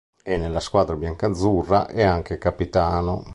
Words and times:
E 0.23 0.35
nella 0.35 0.59
squadra 0.61 0.95
biancoazzurra 0.95 1.85
è 1.85 2.01
anche 2.01 2.39
capitano. 2.39 3.23